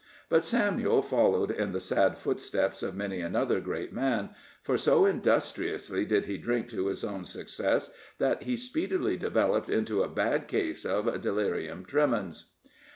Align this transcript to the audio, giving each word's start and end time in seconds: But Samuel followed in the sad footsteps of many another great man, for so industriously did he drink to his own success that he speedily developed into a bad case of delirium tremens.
But 0.29 0.43
Samuel 0.43 1.03
followed 1.03 1.51
in 1.51 1.73
the 1.73 1.79
sad 1.79 2.17
footsteps 2.17 2.81
of 2.81 2.95
many 2.95 3.21
another 3.21 3.59
great 3.59 3.93
man, 3.93 4.31
for 4.63 4.75
so 4.75 5.05
industriously 5.05 6.05
did 6.05 6.25
he 6.25 6.39
drink 6.39 6.71
to 6.71 6.87
his 6.87 7.03
own 7.03 7.23
success 7.23 7.93
that 8.17 8.41
he 8.41 8.55
speedily 8.55 9.15
developed 9.15 9.69
into 9.69 10.01
a 10.01 10.09
bad 10.09 10.47
case 10.47 10.85
of 10.87 11.21
delirium 11.21 11.85
tremens. 11.85 12.49